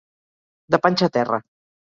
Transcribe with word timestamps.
De 0.75 0.79
panxa 0.85 1.05
a 1.11 1.15
terra. 1.19 1.39